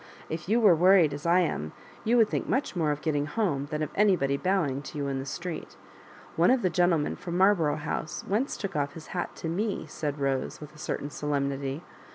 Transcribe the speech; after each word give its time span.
If 0.29 0.49
you 0.49 0.59
were 0.59 0.73
worried 0.75 1.13
as 1.13 1.27
I 1.27 1.41
am, 1.41 1.73
you 2.03 2.17
would 2.17 2.27
think 2.27 2.49
much 2.49 2.75
more 2.75 2.89
of 2.89 3.01
getting 3.03 3.27
home 3.27 3.67
than 3.67 3.83
of 3.83 3.91
anybody 3.93 4.35
bowing 4.35 4.81
to 4.81 4.97
you 4.97 5.07
in 5.07 5.19
the 5.19 5.27
street 5.27 5.77
One 6.35 6.49
of 6.49 6.63
the 6.63 6.71
gentle* 6.71 6.97
men 6.97 7.15
from 7.15 7.37
Marlborough 7.37 7.75
House 7.75 8.23
once 8.27 8.57
took 8.57 8.75
off 8.75 8.93
his 8.95 9.05
hat 9.13 9.35
to 9.35 9.47
me,'' 9.47 9.85
said 9.87 10.17
Bose 10.17 10.59
with 10.59 10.73
a 10.73 10.79
certain 10.79 11.11
solemnity. 11.11 11.83